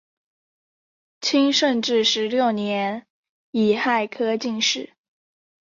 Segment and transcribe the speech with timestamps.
[1.21, 3.05] 清顺治十六年
[3.51, 4.93] 己亥科进士。